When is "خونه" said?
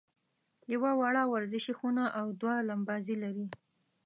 1.79-2.03